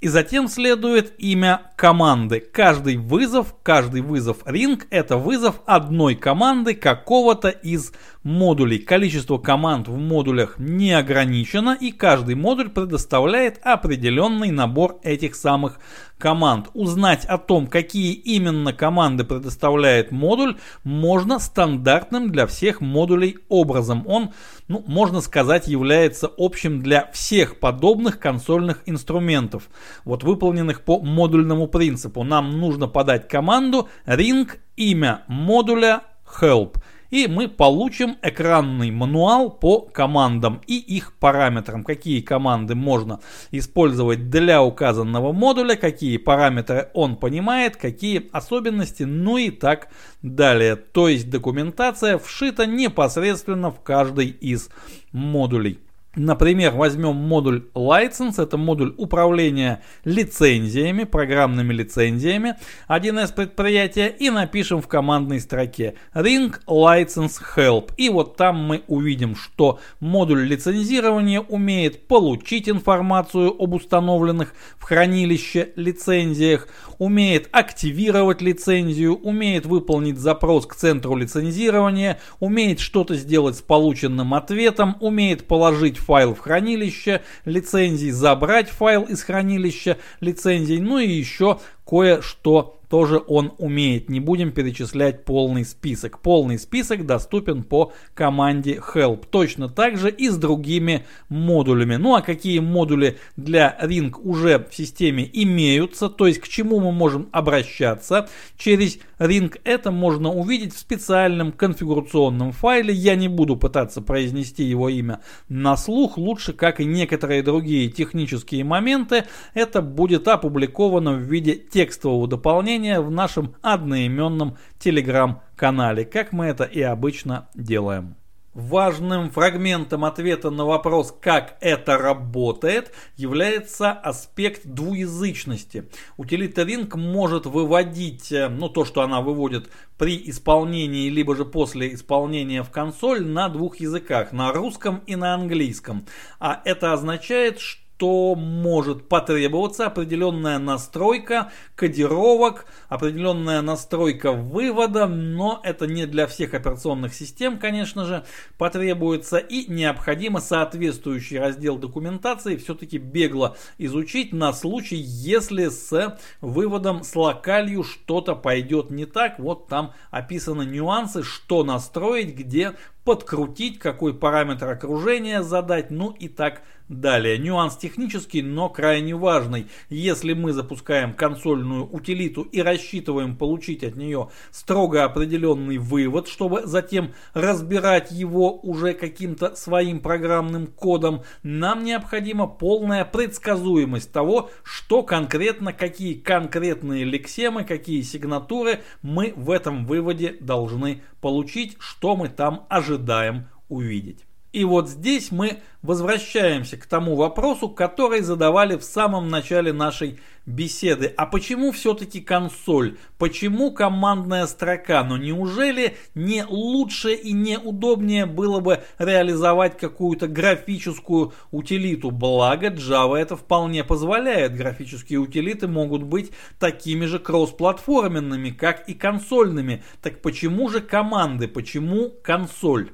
и 0.00 0.08
затем 0.08 0.48
следует 0.48 1.12
имя 1.18 1.62
команды. 1.76 2.40
Каждый 2.40 2.96
вызов, 2.96 3.54
каждый 3.62 4.00
вызов 4.00 4.38
ring 4.46 4.82
это 4.90 5.16
вызов 5.16 5.60
одной 5.66 6.14
команды 6.14 6.74
какого-то 6.74 7.50
из 7.50 7.92
модулей. 8.22 8.78
Количество 8.78 9.38
команд 9.38 9.88
в 9.88 9.96
модулях 9.96 10.58
не 10.58 10.92
ограничено 10.92 11.76
и 11.78 11.90
каждый 11.90 12.34
модуль 12.34 12.68
предоставляет 12.68 13.58
определенный 13.62 14.50
набор 14.50 14.98
этих 15.02 15.34
самых 15.34 15.80
команд. 16.18 16.68
Узнать 16.74 17.24
о 17.24 17.38
том, 17.38 17.66
какие 17.66 18.12
именно 18.12 18.74
команды 18.74 19.24
предоставляет 19.24 20.12
модуль, 20.12 20.58
можно 20.84 21.38
стандартным 21.38 22.30
для 22.30 22.46
всех 22.46 22.82
модулей 22.82 23.38
образом. 23.48 24.04
Он, 24.06 24.32
ну, 24.68 24.84
можно 24.86 25.22
сказать, 25.22 25.66
является 25.66 26.30
общим 26.36 26.82
для 26.82 27.10
всех 27.12 27.58
подобных 27.58 28.18
консольных 28.18 28.82
инструментов, 28.84 29.70
вот 30.04 30.22
выполненных 30.22 30.82
по 30.82 31.00
модульному 31.00 31.68
принципу. 31.68 32.22
Нам 32.22 32.58
нужно 32.58 32.86
подать 32.86 33.28
команду 33.28 33.88
ring 34.06 34.50
имя 34.76 35.22
модуля 35.26 36.02
help 36.40 36.76
и 37.10 37.26
мы 37.26 37.48
получим 37.48 38.16
экранный 38.22 38.90
мануал 38.90 39.50
по 39.50 39.80
командам 39.80 40.60
и 40.66 40.78
их 40.78 41.12
параметрам. 41.14 41.84
Какие 41.84 42.20
команды 42.20 42.74
можно 42.74 43.20
использовать 43.50 44.30
для 44.30 44.62
указанного 44.62 45.32
модуля, 45.32 45.76
какие 45.76 46.16
параметры 46.16 46.90
он 46.94 47.16
понимает, 47.16 47.76
какие 47.76 48.28
особенности, 48.32 49.02
ну 49.02 49.36
и 49.36 49.50
так 49.50 49.88
далее. 50.22 50.76
То 50.76 51.08
есть 51.08 51.30
документация 51.30 52.18
вшита 52.18 52.66
непосредственно 52.66 53.70
в 53.70 53.80
каждый 53.80 54.28
из 54.28 54.70
модулей. 55.12 55.78
Например, 56.16 56.72
возьмем 56.74 57.14
модуль 57.14 57.68
License, 57.72 58.42
это 58.42 58.56
модуль 58.56 58.92
управления 58.96 59.80
лицензиями, 60.02 61.04
программными 61.04 61.72
лицензиями 61.72 62.56
1С 62.88 63.32
предприятия 63.32 64.08
и 64.08 64.28
напишем 64.28 64.82
в 64.82 64.88
командной 64.88 65.38
строке 65.38 65.94
Ring 66.12 66.52
License 66.66 67.34
Help. 67.56 67.92
И 67.96 68.08
вот 68.08 68.36
там 68.36 68.56
мы 68.56 68.82
увидим, 68.88 69.36
что 69.36 69.78
модуль 70.00 70.42
лицензирования 70.42 71.42
умеет 71.42 72.08
получить 72.08 72.68
информацию 72.68 73.54
об 73.56 73.74
установленных 73.74 74.54
в 74.78 74.82
хранилище 74.82 75.68
лицензиях, 75.76 76.66
умеет 76.98 77.48
активировать 77.52 78.42
лицензию, 78.42 79.14
умеет 79.14 79.64
выполнить 79.64 80.18
запрос 80.18 80.66
к 80.66 80.74
центру 80.74 81.14
лицензирования, 81.14 82.18
умеет 82.40 82.80
что-то 82.80 83.14
сделать 83.14 83.58
с 83.58 83.62
полученным 83.62 84.34
ответом, 84.34 84.96
умеет 84.98 85.46
положить 85.46 85.99
файл 86.00 86.34
в 86.34 86.40
хранилище 86.40 87.22
лицензий, 87.44 88.10
забрать 88.10 88.68
файл 88.68 89.04
из 89.04 89.22
хранилища 89.22 89.98
лицензий, 90.20 90.80
ну 90.80 90.98
и 90.98 91.08
еще 91.08 91.60
кое-что 91.90 92.80
тоже 92.90 93.22
он 93.28 93.52
умеет. 93.58 94.10
Не 94.10 94.18
будем 94.18 94.50
перечислять 94.50 95.24
полный 95.24 95.64
список. 95.64 96.18
Полный 96.18 96.58
список 96.58 97.06
доступен 97.06 97.62
по 97.62 97.92
команде 98.14 98.82
help. 98.94 99.26
Точно 99.30 99.68
так 99.68 99.96
же 99.96 100.10
и 100.10 100.28
с 100.28 100.36
другими 100.36 101.06
модулями. 101.28 101.94
Ну 101.94 102.16
а 102.16 102.20
какие 102.20 102.58
модули 102.58 103.18
для 103.36 103.78
Ring 103.80 104.12
уже 104.20 104.66
в 104.68 104.74
системе 104.74 105.30
имеются, 105.32 106.08
то 106.08 106.26
есть 106.26 106.40
к 106.40 106.48
чему 106.48 106.80
мы 106.80 106.90
можем 106.90 107.28
обращаться 107.30 108.28
через 108.58 108.98
Ring, 109.20 109.56
это 109.62 109.92
можно 109.92 110.32
увидеть 110.32 110.74
в 110.74 110.78
специальном 110.78 111.52
конфигурационном 111.52 112.50
файле. 112.50 112.92
Я 112.92 113.14
не 113.14 113.28
буду 113.28 113.54
пытаться 113.54 114.00
произнести 114.00 114.64
его 114.64 114.88
имя 114.88 115.20
на 115.48 115.76
слух. 115.76 116.18
Лучше, 116.18 116.54
как 116.54 116.80
и 116.80 116.84
некоторые 116.84 117.44
другие 117.44 117.88
технические 117.88 118.64
моменты, 118.64 119.26
это 119.54 119.80
будет 119.80 120.26
опубликовано 120.26 121.12
в 121.12 121.20
виде 121.20 121.54
текстового 121.80 122.28
дополнения 122.28 123.00
в 123.00 123.10
нашем 123.10 123.54
одноименном 123.62 124.58
телеграм-канале, 124.78 126.04
как 126.04 126.30
мы 126.30 126.44
это 126.44 126.64
и 126.64 126.82
обычно 126.82 127.48
делаем. 127.54 128.16
Важным 128.52 129.30
фрагментом 129.30 130.04
ответа 130.04 130.50
на 130.50 130.66
вопрос, 130.66 131.16
как 131.22 131.56
это 131.62 131.96
работает, 131.96 132.92
является 133.16 133.92
аспект 133.92 134.66
двуязычности. 134.66 135.88
Утилита 136.18 136.62
Ring 136.62 136.94
может 136.98 137.46
выводить, 137.46 138.30
э, 138.30 138.50
ну 138.50 138.68
то, 138.68 138.84
что 138.84 139.00
она 139.00 139.22
выводит 139.22 139.70
при 139.96 140.20
исполнении, 140.28 141.08
либо 141.08 141.34
же 141.34 141.46
после 141.46 141.94
исполнения 141.94 142.62
в 142.62 142.68
консоль 142.68 143.24
на 143.24 143.48
двух 143.48 143.76
языках, 143.76 144.32
на 144.32 144.52
русском 144.52 145.00
и 145.06 145.16
на 145.16 145.32
английском. 145.32 146.04
А 146.40 146.60
это 146.66 146.92
означает, 146.92 147.58
что 147.58 147.80
что 148.00 148.34
может 148.34 149.10
потребоваться 149.10 149.84
определенная 149.84 150.58
настройка 150.58 151.52
кодировок, 151.74 152.64
определенная 152.88 153.60
настройка 153.60 154.32
вывода, 154.32 155.06
но 155.06 155.60
это 155.64 155.86
не 155.86 156.06
для 156.06 156.26
всех 156.26 156.54
операционных 156.54 157.12
систем, 157.12 157.58
конечно 157.58 158.06
же, 158.06 158.24
потребуется 158.56 159.36
и 159.36 159.70
необходимо 159.70 160.40
соответствующий 160.40 161.38
раздел 161.38 161.76
документации 161.76 162.56
все-таки 162.56 162.96
бегло 162.96 163.58
изучить 163.76 164.32
на 164.32 164.54
случай, 164.54 164.96
если 164.96 165.68
с 165.68 166.18
выводом 166.40 167.04
с 167.04 167.14
локалью 167.14 167.84
что-то 167.84 168.34
пойдет 168.34 168.90
не 168.90 169.04
так. 169.04 169.38
Вот 169.38 169.68
там 169.68 169.92
описаны 170.10 170.62
нюансы, 170.62 171.22
что 171.22 171.64
настроить, 171.64 172.34
где 172.34 172.76
подкрутить, 173.04 173.78
какой 173.78 174.14
параметр 174.14 174.68
окружения 174.68 175.42
задать, 175.42 175.90
ну 175.90 176.12
и 176.12 176.28
так 176.28 176.54
далее. 176.54 176.64
Нюанс 176.90 177.76
технический, 177.76 178.42
но 178.42 178.68
крайне 178.68 179.14
важный. 179.14 179.68
Если 179.88 180.32
мы 180.32 180.52
запускаем 180.52 181.14
консольную 181.14 181.88
утилиту 181.88 182.42
и 182.42 182.60
рассчитываем 182.60 183.36
получить 183.36 183.84
от 183.84 183.94
нее 183.94 184.30
строго 184.50 185.04
определенный 185.04 185.78
вывод, 185.78 186.26
чтобы 186.26 186.66
затем 186.66 187.12
разбирать 187.32 188.10
его 188.10 188.58
уже 188.58 188.94
каким-то 188.94 189.54
своим 189.54 190.00
программным 190.00 190.66
кодом, 190.66 191.22
нам 191.44 191.84
необходима 191.84 192.48
полная 192.48 193.04
предсказуемость 193.04 194.12
того, 194.12 194.50
что 194.64 195.04
конкретно, 195.04 195.72
какие 195.72 196.14
конкретные 196.14 197.04
лексемы, 197.04 197.64
какие 197.64 198.02
сигнатуры 198.02 198.80
мы 199.02 199.32
в 199.36 199.50
этом 199.50 199.86
выводе 199.86 200.36
должны 200.40 201.02
получить, 201.20 201.76
что 201.78 202.16
мы 202.16 202.28
там 202.28 202.66
ожидаем 202.68 203.46
увидеть. 203.68 204.26
И 204.52 204.64
вот 204.64 204.88
здесь 204.88 205.30
мы 205.30 205.58
возвращаемся 205.80 206.76
к 206.76 206.86
тому 206.86 207.14
вопросу, 207.14 207.68
который 207.68 208.20
задавали 208.20 208.76
в 208.76 208.82
самом 208.82 209.28
начале 209.28 209.72
нашей 209.72 210.18
беседы. 210.44 211.12
А 211.16 211.26
почему 211.26 211.70
все-таки 211.70 212.20
консоль? 212.20 212.98
Почему 213.16 213.70
командная 213.70 214.46
строка? 214.46 215.04
Но 215.04 215.16
неужели 215.16 215.96
не 216.16 216.44
лучше 216.44 217.12
и 217.14 217.32
не 217.32 217.58
удобнее 217.58 218.26
было 218.26 218.58
бы 218.58 218.82
реализовать 218.98 219.78
какую-то 219.78 220.26
графическую 220.26 221.32
утилиту? 221.52 222.10
Благо 222.10 222.68
Java 222.70 223.16
это 223.16 223.36
вполне 223.36 223.84
позволяет. 223.84 224.56
Графические 224.56 225.20
утилиты 225.20 225.68
могут 225.68 226.02
быть 226.02 226.32
такими 226.58 227.06
же 227.06 227.20
кроссплатформенными, 227.20 228.50
как 228.50 228.88
и 228.88 228.94
консольными. 228.94 229.84
Так 230.02 230.20
почему 230.22 230.68
же 230.68 230.80
команды? 230.80 231.46
Почему 231.46 232.10
консоль? 232.22 232.90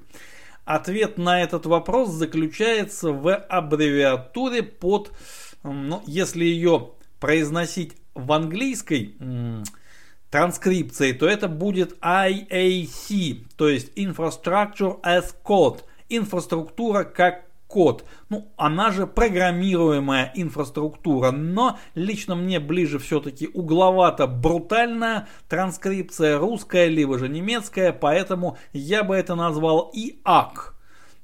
Ответ 0.66 1.16
на 1.16 1.40
этот 1.40 1.64
вопрос 1.64 2.10
заключается 2.10 3.12
в 3.12 3.32
аббревиатуре 3.32 4.64
под, 4.64 5.12
ну, 5.62 6.02
если 6.06 6.44
ее 6.44 6.90
произносить 7.20 7.96
в 8.14 8.32
английской 8.32 9.14
транскрипции, 10.28 11.12
то 11.12 11.28
это 11.28 11.46
будет 11.46 11.96
IAC, 12.02 13.46
то 13.56 13.68
есть 13.68 13.96
Infrastructure 13.96 15.00
as 15.02 15.36
Code, 15.44 15.84
инфраструктура 16.08 17.04
как 17.04 17.45
код. 17.66 18.04
Ну, 18.28 18.52
она 18.56 18.90
же 18.90 19.06
программируемая 19.06 20.32
инфраструктура, 20.34 21.30
но 21.30 21.78
лично 21.94 22.34
мне 22.34 22.60
ближе 22.60 22.98
все-таки 22.98 23.48
угловато 23.52 24.26
брутальная 24.26 25.28
транскрипция 25.48 26.38
русская, 26.38 26.86
либо 26.88 27.18
же 27.18 27.28
немецкая, 27.28 27.92
поэтому 27.92 28.56
я 28.72 29.02
бы 29.02 29.16
это 29.16 29.34
назвал 29.34 29.90
ИАК. 29.92 30.75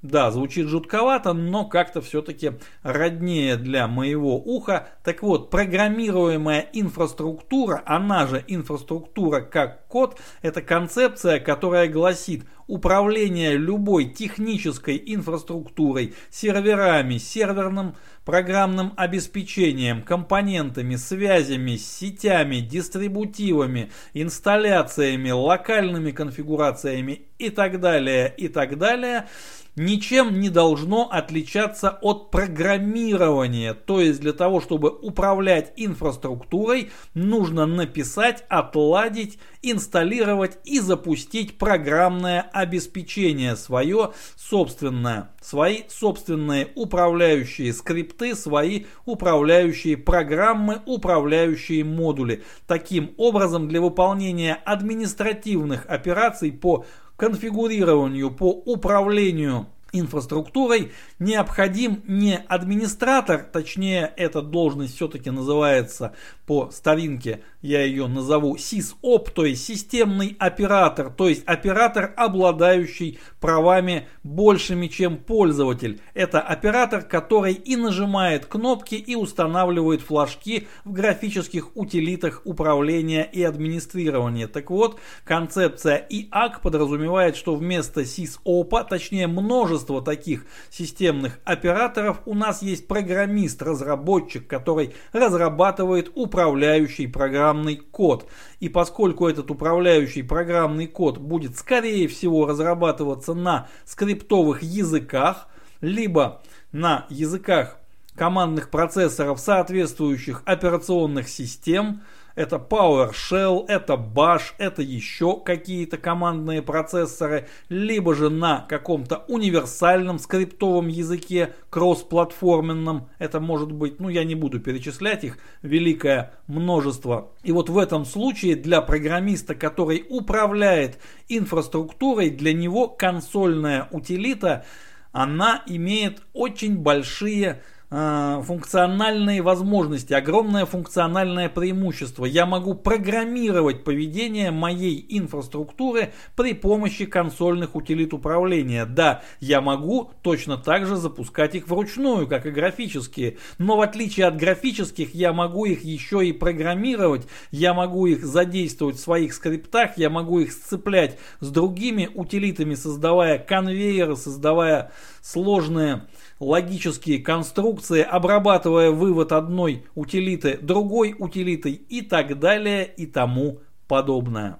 Да, 0.03 0.33
звучит 0.33 0.67
жутковато, 0.67 1.33
но 1.33 1.65
как-то 1.65 2.01
все-таки 2.03 2.55
роднее 2.83 3.57
для 3.57 3.87
моего 3.87 4.37
уха. 4.37 4.89
Так 5.05 5.23
вот, 5.23 5.49
программируемая 5.49 6.67
инфраструктура, 6.73 7.85
она 7.87 8.27
же 8.27 8.45
инфраструктура 8.49 9.43
как 9.43 9.87
код, 9.87 10.19
это 10.43 10.61
концепция, 10.61 11.39
которая 11.39 11.87
гласит 11.87 12.45
управление 12.67 13.57
любой 13.57 14.07
технической 14.07 15.01
инфраструктурой, 15.07 16.15
серверами, 16.31 17.19
серверным 17.19 17.95
программным 18.25 18.95
обеспечением, 18.97 20.03
компонентами, 20.03 20.97
связями, 20.97 21.77
сетями, 21.77 22.57
дистрибутивами, 22.57 23.93
инсталляциями, 24.15 25.31
локальными 25.31 26.11
конфигурациями 26.11 27.27
и 27.39 27.51
так 27.51 27.79
далее, 27.79 28.35
и 28.37 28.49
так 28.49 28.79
далее– 28.79 29.29
ничем 29.77 30.41
не 30.41 30.51
должно 30.51 31.09
отличаться 31.11 31.99
от 32.03 32.31
программирования. 32.31 33.75
То 33.75 34.01
есть 34.01 34.21
для 34.21 34.33
того, 34.33 34.61
чтобы 34.61 34.91
управлять 34.91 35.73
инфраструктурой, 35.77 36.91
нужно 37.15 37.67
написать, 37.67 38.45
отладить, 38.49 39.39
инсталлировать 39.63 40.59
и 40.65 40.81
запустить 40.81 41.59
программное 41.59 42.43
обеспечение 42.53 43.57
свое 43.57 44.13
собственное. 44.37 45.31
Свои 45.41 45.83
собственные 45.89 46.69
управляющие 46.75 47.73
скрипты, 47.73 48.35
свои 48.35 48.85
управляющие 49.05 49.97
программы, 49.97 50.83
управляющие 50.87 51.85
модули. 51.85 52.45
Таким 52.67 53.15
образом, 53.17 53.69
для 53.69 53.81
выполнения 53.81 54.55
административных 54.55 55.87
операций 55.87 56.53
по 56.53 56.85
конфигурированию, 57.23 58.33
по 58.33 58.51
управлению 58.51 59.69
инфраструктурой 59.93 60.93
необходим 61.19 62.03
не 62.07 62.37
администратор, 62.37 63.43
точнее 63.43 64.13
эта 64.17 64.43
должность 64.43 64.97
все-таки 64.97 65.31
называется 65.31 66.15
по 66.47 66.71
старинке, 66.71 67.43
я 67.61 67.83
ее 67.83 68.09
назову 68.09 68.57
SysOp, 68.57 69.31
то 69.31 69.45
есть 69.45 69.65
системный 69.65 70.37
оператор, 70.39 71.11
то 71.11 71.29
есть 71.29 71.45
оператор, 71.47 72.13
обладающий 72.17 73.19
правами 73.41 74.09
большими, 74.25 74.89
чем 74.89 75.17
пользователь. 75.19 76.01
Это 76.15 76.41
оператор, 76.41 77.03
который 77.03 77.55
и 77.55 77.77
нажимает 77.77 78.47
кнопки 78.47 78.97
и 78.97 79.15
устанавливает 79.15 80.01
флажки 80.01 80.67
в 80.85 80.93
графических 80.93 81.77
утилитах 81.77 82.43
управления 82.45 83.29
и 83.31 83.43
администрирования. 83.43 84.49
Так 84.49 84.71
вот, 84.71 84.99
концепция 85.25 86.07
IAC 86.11 86.61
подразумевает, 86.63 87.37
что 87.37 87.55
вместо 87.55 88.03
SysOp, 88.03 88.89
точнее 88.89 89.27
множество 89.27 89.82
таких 89.85 90.47
системных 90.71 91.41
операторов, 91.45 92.21
у 92.25 92.35
нас 92.35 92.63
есть 92.63 92.87
программист, 92.87 93.63
разработчик, 93.63 94.47
который 94.47 94.95
разрабатывает 95.13 96.11
управляющий 96.15 97.07
программный 97.07 97.77
код. 97.77 98.29
И 98.61 98.69
поскольку 98.69 99.29
этот 99.29 99.51
управляющий 99.51 100.23
программный 100.23 100.87
код 100.87 101.19
будет 101.19 101.57
скорее 101.57 102.09
всего 102.09 102.47
разрабатываться 102.47 103.35
на 103.35 103.69
скриптовых 103.85 104.63
языках, 104.63 105.49
либо 105.81 106.43
на 106.71 107.07
языках 107.11 107.79
командных 108.15 108.71
процессоров 108.71 109.41
соответствующих 109.41 110.43
операционных 110.45 111.29
систем, 111.29 112.03
это 112.35 112.57
PowerShell, 112.57 113.67
это 113.69 113.95
Bash, 113.95 114.55
это 114.59 114.83
еще 114.83 115.39
какие-то 115.41 115.99
командные 115.99 116.63
процессоры, 116.63 117.49
либо 117.69 118.15
же 118.15 118.31
на 118.31 118.61
каком-то 118.69 119.25
универсальном 119.29 120.19
скриптовом 120.19 120.89
языке, 120.89 121.55
кроссплатформенном. 121.71 123.09
Это 123.19 123.41
может 123.41 123.73
быть, 123.73 124.01
ну 124.01 124.09
я 124.09 124.25
не 124.25 124.35
буду 124.35 124.61
перечислять 124.61 125.25
их, 125.25 125.39
великое 125.63 126.35
множество. 126.47 127.33
И 127.43 127.53
вот 127.53 127.69
в 127.69 127.79
этом 127.79 128.05
случае 128.05 128.57
для 128.57 128.81
программиста, 128.81 129.55
который 129.55 130.05
управляет 130.09 130.99
инфраструктурой, 131.29 132.31
для 132.31 132.53
него 132.53 132.89
консольная 132.89 133.89
утилита, 133.91 134.65
она 135.13 135.63
имеет 135.67 136.23
очень 136.33 136.79
большие 136.79 137.63
функциональные 137.93 139.43
возможности, 139.43 140.15
огромное 140.15 140.65
функциональное 140.65 141.51
преимущество. 141.51 142.25
Я 142.25 142.47
могу 142.47 142.73
программировать 142.75 143.85
поведение 143.85 144.51
моей 144.51 145.05
инфраструктуры 145.11 146.15
при 146.35 146.55
помощи 146.55 147.05
консольных 147.05 147.75
утилит 147.75 148.15
управления. 148.15 148.87
Да, 148.87 149.23
я 149.41 149.61
могу 149.61 150.11
точно 150.23 150.57
так 150.57 150.87
же 150.87 150.97
запускать 150.97 151.55
их 151.55 151.69
вручную, 151.69 152.27
как 152.27 152.47
и 152.47 152.51
графические. 152.51 153.37
Но 153.59 153.77
в 153.77 153.83
отличие 153.83 154.25
от 154.25 154.39
графических, 154.39 155.15
я 155.15 155.35
могу 155.35 155.67
их 155.67 155.85
еще 155.85 156.27
и 156.27 156.33
программировать, 156.33 157.27
я 157.51 157.75
могу 157.75 158.07
их 158.07 158.25
задействовать 158.25 158.97
в 158.97 159.01
своих 159.01 159.35
скриптах, 159.35 159.99
я 159.99 160.09
могу 160.09 160.41
их 160.41 160.53
сцеплять 160.53 161.19
с 161.41 161.51
другими 161.51 162.09
утилитами, 162.15 162.75
создавая 162.75 163.39
конвейеры, 163.39 164.17
создавая 164.17 164.93
сложные 165.21 166.07
логические 166.43 167.19
конструкции, 167.19 168.03
обрабатывая 168.03 168.91
вывод 168.91 169.33
одной 169.33 169.85
утилиты 169.95 170.59
другой 170.61 171.15
утилитой 171.19 171.73
и 171.73 172.03
так 172.03 172.39
далее 172.39 172.85
и 172.85 173.07
тому 173.07 173.61
подобное. 173.87 174.59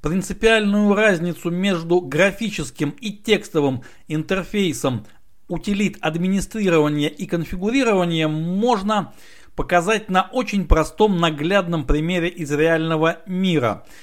Принципиальную 0.00 0.94
разницу 0.94 1.50
между 1.50 2.00
графическим 2.00 2.90
и 2.90 3.12
текстовым 3.12 3.82
интерфейсом 4.08 5.06
утилит 5.48 5.98
администрирования 6.00 7.08
и 7.08 7.26
конфигурирования 7.26 8.26
можно 8.26 9.12
показать 9.54 10.08
на 10.08 10.28
очень 10.32 10.66
простом 10.66 11.18
наглядном 11.18 11.86
примере 11.86 12.28
из 12.28 12.50
реального 12.50 13.18
мира– 13.26 13.84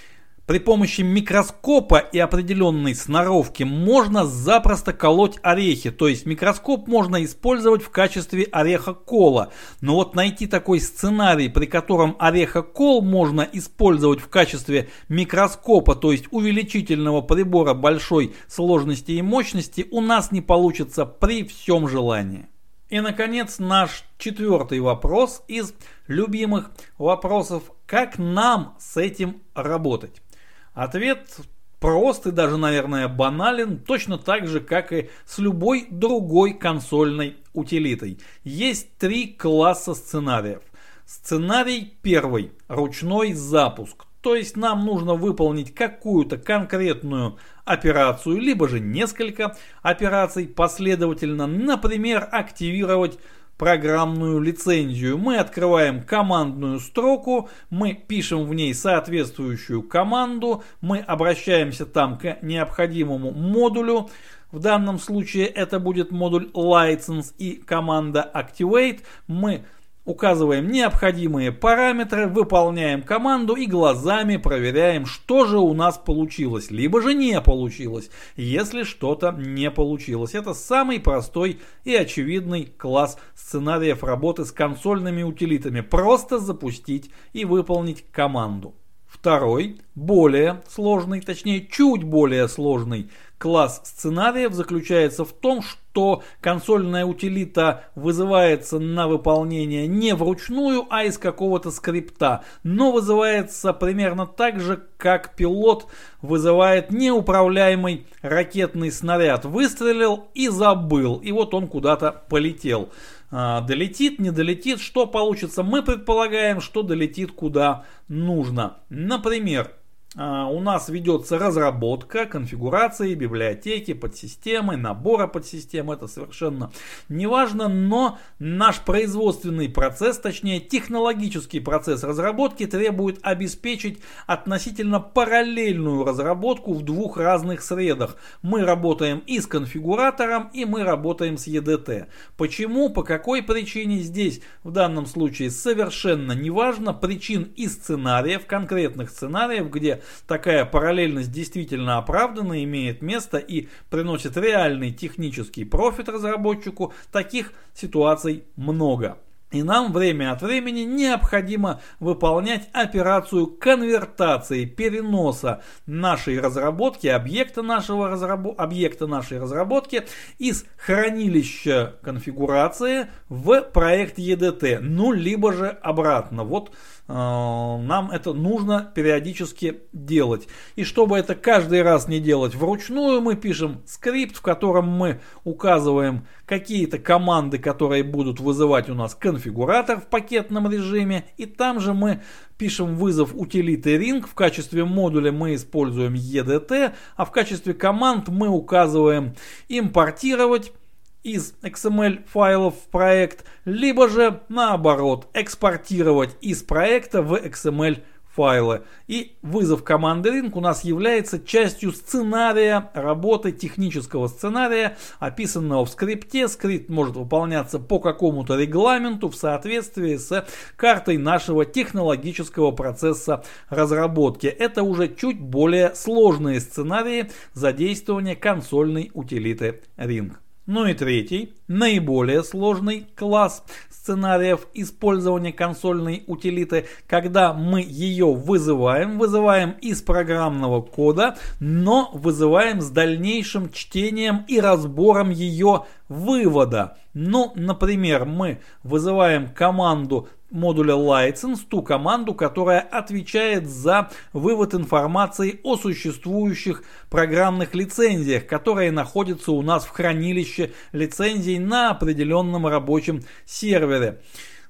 при 0.50 0.58
помощи 0.58 1.02
микроскопа 1.02 2.00
и 2.00 2.18
определенной 2.18 2.96
сноровки 2.96 3.62
можно 3.62 4.26
запросто 4.26 4.94
колоть 4.94 5.38
орехи, 5.44 5.92
то 5.92 6.08
есть 6.08 6.26
микроскоп 6.26 6.88
можно 6.88 7.24
использовать 7.24 7.84
в 7.84 7.92
качестве 7.92 8.46
ореха-кола. 8.52 9.54
Но 9.80 9.94
вот 9.94 10.16
найти 10.16 10.48
такой 10.48 10.80
сценарий, 10.80 11.50
при 11.50 11.68
котором 11.68 12.16
ореха-кол 12.18 13.04
можно 13.04 13.48
использовать 13.54 14.22
в 14.22 14.28
качестве 14.28 14.90
микроскопа, 15.08 15.94
то 15.94 16.12
есть 16.12 16.26
увеличительного 16.32 17.22
прибора 17.22 17.76
большой 17.76 18.34
сложности 18.48 19.12
и 19.12 19.22
мощности, 19.22 19.86
у 19.92 20.02
нас 20.02 20.32
не 20.32 20.42
получится 20.42 21.06
при 21.06 21.44
всем 21.44 21.88
желании. 21.88 22.48
И, 22.90 23.00
наконец, 23.02 23.60
наш 23.60 24.04
четвертый 24.18 24.80
вопрос 24.80 25.44
из 25.48 25.76
любимых 26.08 26.72
вопросов. 26.98 27.66
Как 27.86 28.18
нам 28.18 28.76
с 28.80 28.98
этим 28.98 29.44
работать? 29.54 30.24
Ответ 30.74 31.40
прост 31.80 32.28
и 32.28 32.32
даже, 32.32 32.58
наверное, 32.58 33.08
банален, 33.08 33.80
точно 33.80 34.18
так 34.18 34.48
же, 34.48 34.60
как 34.60 34.92
и 34.92 35.10
с 35.26 35.40
любой 35.40 35.88
другой 35.90 36.54
консольной 36.54 37.38
утилитой. 37.54 38.20
Есть 38.44 38.98
три 38.98 39.28
класса 39.28 39.94
сценариев. 39.94 40.62
Сценарий 41.06 41.98
первый– 42.02 42.52
ручной 42.68 43.34
запуск. 43.34 44.06
То 44.22 44.36
есть 44.36 44.58
нам 44.58 44.86
нужно 44.86 45.14
выполнить 45.14 45.74
какую-то 45.74 46.38
конкретную 46.38 47.38
операцию, 47.64 48.38
либо 48.38 48.68
же 48.68 48.82
несколько 48.82 49.56
операций 49.82 50.48
последовательно. 50.48 51.48
Например, 51.48 52.28
активировать 52.30 53.18
программную 53.60 54.40
лицензию. 54.40 55.18
Мы 55.18 55.38
открываем 55.38 56.02
командную 56.02 56.80
строку, 56.80 57.50
мы 57.70 57.94
пишем 57.94 58.46
в 58.46 58.54
ней 58.56 58.74
соответствующую 58.74 59.84
команду, 59.84 60.64
мы 60.80 61.00
обращаемся 61.00 61.86
там 61.86 62.18
к 62.18 62.38
необходимому 62.42 63.32
модулю. 63.32 64.10
В 64.52 64.60
данном 64.60 64.98
случае 64.98 65.46
это 65.46 65.80
будет 65.80 66.10
модуль 66.10 66.50
license 66.54 67.34
и 67.38 67.56
команда 67.56 68.32
activate. 68.34 69.02
Мы 69.28 69.66
Указываем 70.10 70.72
необходимые 70.72 71.52
параметры, 71.52 72.26
выполняем 72.26 73.04
команду 73.04 73.54
и 73.54 73.68
глазами 73.68 74.38
проверяем, 74.38 75.06
что 75.06 75.46
же 75.46 75.60
у 75.60 75.76
нас 75.76 76.00
получилось, 76.00 76.72
либо 76.72 77.00
же 77.00 77.14
не 77.14 77.40
получилось, 77.40 78.10
если 78.36 78.82
что-то 78.82 79.32
не 79.38 79.70
получилось. 79.70 80.34
Это 80.34 80.56
самый 80.56 81.00
простой 81.00 81.60
и 81.84 81.94
очевидный 81.94 82.74
класс 82.76 83.20
сценариев 83.36 84.04
работы 84.04 84.46
с 84.46 84.52
консольными 84.52 85.22
утилитами. 85.22 85.82
Просто 85.82 86.40
запустить 86.40 87.12
и 87.34 87.46
выполнить 87.46 88.04
команду. 88.12 88.74
Второй, 89.06 89.80
более 89.94 90.64
сложный, 90.68 91.22
точнее 91.22 91.68
чуть 91.68 92.04
более 92.04 92.48
сложный 92.48 93.12
класс 93.40 93.82
сценариев 93.86 94.54
заключается 94.54 95.26
в 95.26 95.34
том, 95.34 95.64
что 95.64 96.22
консольная 96.42 97.06
утилита 97.06 97.86
вызывается 97.96 98.78
на 98.78 99.08
выполнение 99.08 99.88
не 99.88 100.14
вручную, 100.14 100.86
а 100.90 101.06
из 101.06 101.18
какого-то 101.18 101.72
скрипта, 101.72 102.44
но 102.64 102.92
вызывается 102.92 103.74
примерно 103.74 104.28
так 104.28 104.60
же, 104.60 104.84
как 104.98 105.36
пилот 105.36 105.88
вызывает 106.22 106.92
неуправляемый 106.92 108.06
ракетный 108.22 108.92
снаряд. 108.92 109.46
Выстрелил 109.46 110.28
и 110.34 110.50
забыл, 110.50 111.16
и 111.16 111.32
вот 111.32 111.54
он 111.54 111.68
куда-то 111.68 112.24
полетел. 112.30 112.90
А, 113.32 113.62
долетит, 113.62 114.20
не 114.20 114.32
долетит, 114.32 114.80
что 114.80 115.06
получится? 115.06 115.64
Мы 115.64 115.84
предполагаем, 115.84 116.62
что 116.62 116.82
долетит 116.82 117.32
куда 117.32 117.86
нужно. 118.08 118.78
Например, 118.90 119.72
у 120.16 120.60
нас 120.60 120.90
ведется 120.90 121.38
разработка 121.38 122.26
конфигурации, 122.26 123.14
библиотеки, 123.14 123.94
подсистемы, 123.94 124.76
набора 124.76 125.28
подсистем. 125.28 125.92
Это 125.92 126.08
совершенно 126.08 126.72
не 127.10 127.28
важно, 127.28 127.68
но 127.68 128.18
наш 128.40 128.80
производственный 128.80 129.70
процесс, 129.70 130.18
точнее 130.18 130.62
технологический 130.62 131.60
процесс 131.60 132.04
разработки 132.04 132.66
требует 132.66 133.20
обеспечить 133.22 134.00
относительно 134.26 135.00
параллельную 135.00 136.04
разработку 136.04 136.74
в 136.74 136.82
двух 136.82 137.18
разных 137.18 137.62
средах. 137.62 138.16
Мы 138.42 138.66
работаем 138.66 139.20
и 139.28 139.40
с 139.40 139.46
конфигуратором, 139.46 140.50
и 140.54 140.66
мы 140.66 140.84
работаем 140.84 141.38
с 141.38 141.48
EDT. 141.48 142.08
Почему, 142.36 142.90
по 142.90 143.04
какой 143.04 143.44
причине 143.44 144.00
здесь 144.00 144.42
в 144.64 144.72
данном 144.72 145.06
случае 145.06 145.52
совершенно 145.52 146.32
не 146.32 146.50
важно. 146.50 146.94
Причин 146.94 147.44
и 147.56 147.68
сценариев, 147.68 148.48
конкретных 148.48 149.12
сценариев, 149.12 149.70
где 149.70 150.02
такая 150.28 150.66
параллельность 150.66 151.32
действительно 151.32 151.98
оправдана, 151.98 152.64
имеет 152.64 153.02
место 153.02 153.38
и 153.38 153.68
приносит 153.90 154.38
реальный 154.38 154.92
технический 154.92 155.66
профит 155.66 156.10
разработчику, 156.10 156.94
таких 157.12 157.54
ситуаций 157.74 158.44
много. 158.56 159.18
И 159.52 159.64
нам 159.64 159.92
время 159.92 160.32
от 160.32 160.44
времени 160.44 160.82
необходимо 160.82 161.82
выполнять 162.00 162.70
операцию 162.72 163.48
конвертации, 163.48 164.66
переноса 164.66 165.64
нашей 165.88 166.40
разработки, 166.40 167.08
объекта, 167.08 167.64
нашего 167.64 168.10
разраб... 168.10 168.60
объекта 168.60 169.08
нашей 169.08 169.40
разработки 169.40 170.04
из 170.38 170.66
хранилища 170.78 171.96
конфигурации 172.04 173.08
в 173.28 173.62
проект 173.62 174.20
EDT, 174.20 174.82
ну 174.82 175.12
либо 175.12 175.52
же 175.52 175.70
обратно. 175.82 176.44
Вот 176.44 176.72
нам 177.10 178.12
это 178.12 178.34
нужно 178.34 178.92
периодически 178.94 179.82
делать. 179.94 180.48
И 180.76 180.84
чтобы 180.84 181.18
это 181.18 181.34
каждый 181.34 181.82
раз 181.82 182.08
не 182.08 182.20
делать 182.20 182.54
вручную, 182.54 183.20
мы 183.20 183.36
пишем 183.36 183.82
скрипт, 183.88 184.38
в 184.38 184.42
котором 184.42 184.88
мы 184.88 185.20
указываем 185.44 186.28
какие-то 186.46 187.00
команды, 187.00 187.58
которые 187.58 188.04
будут 188.04 188.40
вызывать 188.40 188.90
у 188.90 188.94
нас 188.94 189.16
конфигуратор 189.16 190.00
в 190.00 190.06
пакетном 190.06 190.72
режиме. 190.72 191.26
И 191.38 191.48
там 191.48 191.80
же 191.80 191.94
мы 191.94 192.22
пишем 192.60 192.96
вызов 192.96 193.32
утилиты 193.34 193.98
ring. 193.98 194.24
В 194.28 194.36
качестве 194.36 194.86
модуля 194.86 195.32
мы 195.32 195.56
используем 195.56 196.14
EDT, 196.14 196.94
а 197.16 197.26
в 197.26 197.32
качестве 197.32 197.74
команд 197.74 198.28
мы 198.28 198.50
указываем 198.50 199.34
импортировать 199.68 200.74
из 201.24 201.54
XML 201.62 202.26
файлов 202.28 202.76
в 202.76 202.88
проект, 202.90 203.46
либо 203.66 204.10
же 204.10 204.42
наоборот 204.50 205.28
экспортировать 205.34 206.38
из 206.42 206.64
проекта 206.64 207.22
в 207.22 207.34
XML 207.36 208.04
файлы. 208.40 208.84
И 209.08 209.36
вызов 209.42 209.84
команды 209.84 210.30
ring 210.30 210.52
у 210.54 210.62
нас 210.62 210.86
является 210.86 211.40
частью 211.40 211.92
сценария 211.92 212.90
работы, 212.94 213.52
технического 213.52 214.28
сценария, 214.28 214.98
описанного 215.20 215.86
в 215.86 215.90
скрипте. 215.90 216.48
Скрипт 216.48 216.90
может 216.90 217.18
выполняться 217.18 217.80
по 217.80 218.00
какому-то 218.00 218.56
регламенту 218.56 219.28
в 219.30 219.36
соответствии 219.36 220.16
с 220.16 220.46
картой 220.78 221.18
нашего 221.18 221.66
технологического 221.66 222.72
процесса 222.72 223.44
разработки. 223.68 224.48
Это 224.48 224.84
уже 224.84 225.14
чуть 225.14 225.42
более 225.42 225.94
сложные 225.96 226.62
сценарии 226.62 227.32
задействования 227.54 228.36
консольной 228.36 229.12
утилиты 229.14 229.82
Ring. 229.98 230.34
Ну 230.72 230.86
и 230.86 230.94
третий, 230.94 231.56
наиболее 231.68 232.44
сложный 232.44 233.08
класс 233.16 233.64
сценариев 233.90 234.68
использования 234.76 235.52
консольной 235.52 236.24
утилиты, 236.28 236.86
когда 237.08 237.54
мы 237.54 237.82
ее 237.82 238.32
вызываем, 238.32 239.18
вызываем 239.18 239.72
из 239.82 240.04
программного 240.04 240.84
кода, 240.84 241.38
но 241.60 242.12
вызываем 242.14 242.82
с 242.82 242.92
дальнейшим 242.92 243.72
чтением 243.72 244.46
и 244.48 244.60
разбором 244.60 245.32
ее 245.32 245.86
вывода. 246.08 247.00
Ну, 247.16 247.52
например, 247.56 248.26
мы 248.26 248.60
вызываем 248.84 249.50
команду 249.50 250.30
модуля 250.52 250.94
license 250.94 251.60
ту 251.68 251.82
команду, 251.82 252.34
которая 252.34 252.80
отвечает 252.80 253.68
за 253.68 254.10
вывод 254.34 254.74
информации 254.74 255.60
о 255.64 255.78
существующих 255.78 256.84
программных 257.10 257.76
лицензиях, 257.76 258.48
которые 258.48 258.92
находятся 258.92 259.52
у 259.52 259.62
нас 259.62 259.86
в 259.86 259.90
хранилище 259.90 260.72
лицензий 260.92 261.60
на 261.60 261.92
определенном 261.92 262.68
рабочем 262.68 263.24
сервере 263.46 264.22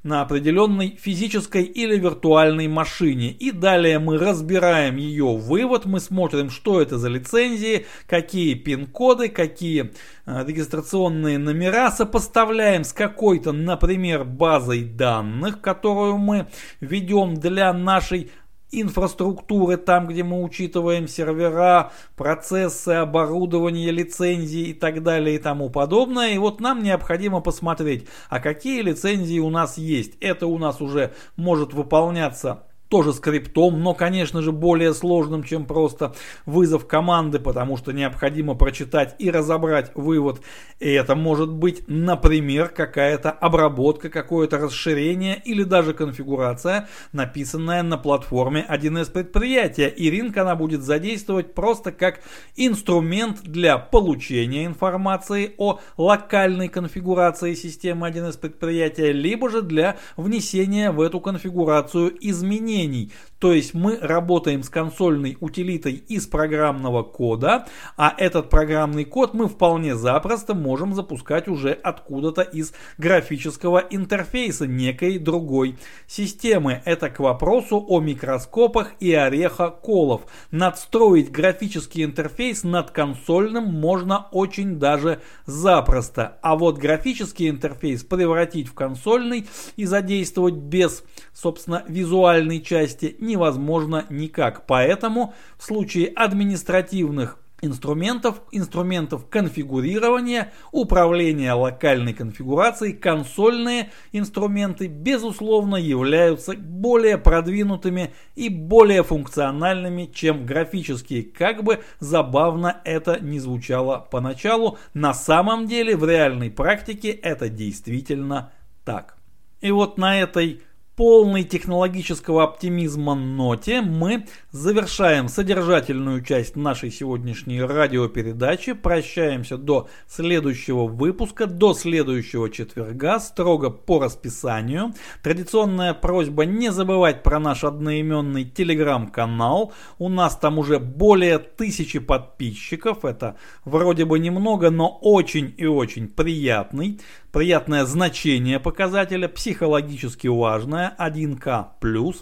на 0.03 0.21
определенной 0.21 0.97
физической 0.99 1.63
или 1.63 1.97
виртуальной 1.97 2.67
машине. 2.67 3.31
И 3.31 3.51
далее 3.51 3.99
мы 3.99 4.17
разбираем 4.17 4.95
ее 4.95 5.35
вывод, 5.35 5.85
мы 5.85 5.99
смотрим, 5.99 6.49
что 6.49 6.81
это 6.81 6.97
за 6.97 7.09
лицензии, 7.09 7.85
какие 8.07 8.53
пин-коды, 8.53 9.29
какие 9.29 9.91
э, 10.25 10.45
регистрационные 10.45 11.37
номера, 11.37 11.91
сопоставляем 11.91 12.83
с 12.83 12.93
какой-то, 12.93 13.51
например, 13.51 14.23
базой 14.23 14.83
данных, 14.83 15.59
которую 15.59 16.17
мы 16.17 16.47
ведем 16.79 17.35
для 17.35 17.73
нашей 17.73 18.31
инфраструктуры, 18.71 19.77
там, 19.77 20.07
где 20.07 20.23
мы 20.23 20.43
учитываем 20.43 21.07
сервера, 21.07 21.91
процессы, 22.15 22.89
оборудование, 22.89 23.91
лицензии 23.91 24.69
и 24.69 24.73
так 24.73 25.03
далее 25.03 25.35
и 25.35 25.39
тому 25.39 25.69
подобное. 25.69 26.31
И 26.31 26.37
вот 26.37 26.61
нам 26.61 26.83
необходимо 26.83 27.41
посмотреть, 27.41 28.07
а 28.29 28.39
какие 28.39 28.81
лицензии 28.81 29.39
у 29.39 29.49
нас 29.49 29.77
есть. 29.77 30.13
Это 30.21 30.47
у 30.47 30.57
нас 30.57 30.81
уже 30.81 31.13
может 31.35 31.73
выполняться 31.73 32.63
тоже 32.89 33.13
скриптом, 33.13 33.81
но, 33.81 33.93
конечно 33.93 34.41
же, 34.41 34.51
более 34.51 34.93
сложным, 34.93 35.43
чем 35.43 35.65
просто 35.65 36.15
вызов 36.45 36.87
команды, 36.87 37.39
потому 37.39 37.77
что 37.77 37.91
необходимо 37.91 38.55
прочитать 38.55 39.15
и 39.19 39.29
разобрать 39.29 39.91
вывод. 39.93 40.41
И 40.79 40.89
это 40.89 41.15
может 41.15 41.51
быть, 41.51 41.83
например, 41.87 42.69
какая-то 42.69 43.29
обработка, 43.31 44.09
какое-то 44.09 44.57
расширение 44.57 45.39
или 45.45 45.63
даже 45.63 45.93
конфигурация, 45.93 46.89
написанная 47.13 47.83
на 47.83 47.97
платформе 47.97 48.65
1С 48.67 49.11
предприятия. 49.11 49.87
И 49.87 50.09
Rink 50.09 50.37
она 50.39 50.55
будет 50.55 50.81
задействовать 50.81 51.53
просто 51.53 51.91
как 51.91 52.21
инструмент 52.55 53.43
для 53.43 53.77
получения 53.77 54.65
информации 54.65 55.53
о 55.57 55.79
локальной 55.97 56.69
конфигурации 56.69 57.53
системы 57.53 58.09
1С 58.09 58.39
предприятия, 58.39 59.11
либо 59.11 59.49
же 59.49 59.61
для 59.61 59.97
внесения 60.17 60.89
в 60.89 61.01
эту 61.01 61.19
конфигурацию 61.19 62.17
изменений 62.19 62.78
изменений. 62.79 63.11
То 63.39 63.53
есть 63.53 63.73
мы 63.73 63.97
работаем 63.97 64.63
с 64.63 64.69
консольной 64.69 65.37
утилитой 65.39 65.93
из 65.93 66.27
программного 66.27 67.03
кода, 67.03 67.67
а 67.95 68.13
этот 68.17 68.49
программный 68.49 69.05
код 69.05 69.33
мы 69.33 69.47
вполне 69.47 69.95
запросто 69.95 70.53
можем 70.53 70.93
запускать 70.93 71.47
уже 71.47 71.71
откуда-то 71.71 72.41
из 72.41 72.73
графического 72.97 73.79
интерфейса 73.79 74.67
некой 74.67 75.17
другой 75.19 75.77
системы. 76.05 76.81
Это 76.83 77.09
к 77.09 77.19
вопросу 77.19 77.83
о 77.87 78.01
микроскопах 78.01 78.91
и 78.99 79.13
ореха 79.13 79.69
колов. 79.69 80.23
Надстроить 80.51 81.31
графический 81.31 82.03
интерфейс 82.03 82.63
над 82.63 82.91
консольным 82.91 83.65
можно 83.65 84.27
очень 84.31 84.79
даже 84.79 85.21
запросто. 85.45 86.39
А 86.41 86.57
вот 86.57 86.77
графический 86.77 87.49
интерфейс 87.49 88.03
превратить 88.03 88.67
в 88.67 88.73
консольный 88.73 89.47
и 89.77 89.85
задействовать 89.85 90.55
без, 90.55 91.03
собственно, 91.33 91.85
визуальной 91.87 92.61
части 92.61 93.15
невозможно 93.29 94.05
никак. 94.09 94.65
Поэтому 94.65 95.33
в 95.57 95.63
случае 95.63 96.07
административных 96.07 97.37
инструментов, 97.61 98.41
инструментов 98.51 99.27
конфигурирования, 99.29 100.51
управления 100.71 101.53
локальной 101.53 102.13
конфигурацией, 102.13 102.93
консольные 102.93 103.91
инструменты, 104.11 104.87
безусловно, 104.87 105.75
являются 105.75 106.53
более 106.53 107.17
продвинутыми 107.17 108.13
и 108.35 108.49
более 108.49 109.03
функциональными, 109.03 110.09
чем 110.13 110.45
графические, 110.45 111.23
как 111.23 111.63
бы 111.63 111.81
забавно 111.99 112.81
это 112.85 113.19
не 113.19 113.39
звучало 113.39 114.07
поначалу, 114.09 114.77
на 114.93 115.13
самом 115.13 115.67
деле 115.67 115.95
в 115.95 116.05
реальной 116.07 116.49
практике 116.49 117.09
это 117.11 117.49
действительно 117.49 118.51
так. 118.85 119.17
И 119.61 119.71
вот 119.71 119.97
на 119.97 120.19
этой 120.21 120.61
полной 120.99 121.45
технологического 121.45 122.43
оптимизма 122.43 123.15
ноте 123.15 123.79
мы 123.79 124.25
завершаем 124.51 125.29
содержательную 125.29 126.21
часть 126.21 126.57
нашей 126.57 126.91
сегодняшней 126.91 127.61
радиопередачи. 127.61 128.73
Прощаемся 128.73 129.57
до 129.57 129.87
следующего 130.09 130.87
выпуска, 130.87 131.47
до 131.47 131.73
следующего 131.73 132.49
четверга, 132.49 133.21
строго 133.21 133.69
по 133.69 134.01
расписанию. 134.01 134.93
Традиционная 135.23 135.93
просьба 135.93 136.43
не 136.43 136.69
забывать 136.69 137.23
про 137.23 137.39
наш 137.39 137.63
одноименный 137.63 138.43
телеграм-канал. 138.43 139.71
У 139.99 140.09
нас 140.09 140.35
там 140.35 140.59
уже 140.59 140.79
более 140.79 141.39
тысячи 141.39 141.99
подписчиков. 141.99 143.05
Это 143.05 143.37
вроде 143.63 144.03
бы 144.03 144.19
немного, 144.19 144.69
но 144.69 144.89
очень 145.01 145.53
и 145.55 145.65
очень 145.65 146.09
приятный 146.09 146.99
приятное 147.31 147.85
значение 147.85 148.59
показателя, 148.59 149.27
психологически 149.27 150.27
важное, 150.27 150.95
1К+, 150.99 151.69